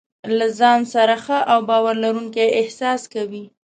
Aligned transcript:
له 0.37 0.47
ځان 0.59 0.79
سره 0.93 1.15
ښه 1.25 1.39
او 1.51 1.59
باور 1.69 1.95
لرونکی 2.03 2.45
احساس 2.59 3.01
کوي. 3.13 3.43